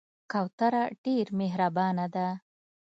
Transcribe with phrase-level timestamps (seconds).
[0.31, 2.27] کوتره ډېر مهربانه ده.